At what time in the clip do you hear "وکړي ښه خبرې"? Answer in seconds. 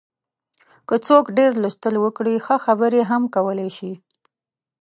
1.99-3.01